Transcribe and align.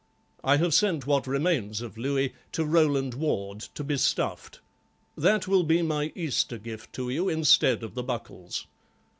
I 0.43 0.57
have 0.57 0.73
sent 0.73 1.05
what 1.05 1.27
remains 1.27 1.79
of 1.79 1.95
Louis 1.95 2.33
to 2.53 2.65
Rowland 2.65 3.13
Ward 3.13 3.59
to 3.75 3.83
be 3.83 3.97
stuffed; 3.97 4.59
that 5.15 5.47
will 5.47 5.61
be 5.61 5.83
my 5.83 6.11
Easter 6.15 6.57
gift 6.57 6.91
to 6.93 7.11
you 7.11 7.29
instead 7.29 7.83
of 7.83 7.93
the 7.93 8.01
buckles. 8.01 8.65